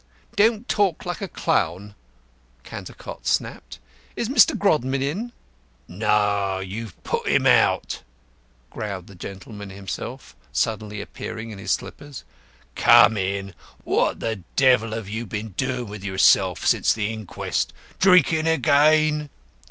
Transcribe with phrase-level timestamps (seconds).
[0.35, 1.93] "Don't talk like a clown,"
[2.63, 3.77] Cantercot snapped.
[4.15, 4.57] "Is Mr.
[4.57, 5.31] Grodman in?"
[5.87, 8.01] "No, you've put him out,"
[8.71, 12.23] growled the gentleman himself, suddenly appearing in his slippers.
[12.73, 13.53] "Come in.
[13.83, 17.71] What the devil have you been doing with yourself since the inquest?
[17.99, 19.29] Drinking again?"